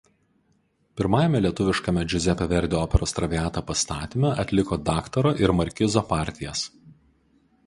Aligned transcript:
Pirmajame 1.01 1.41
lietuviškame 1.45 2.05
Giuseppe 2.13 2.47
Verdi 2.55 2.79
operos 2.79 3.15
„Traviata“ 3.19 3.65
pastatyme 3.69 4.33
atliko 4.45 4.81
Daktaro 4.89 5.35
ir 5.45 5.55
Markizo 5.61 6.05
partijas. 6.17 6.69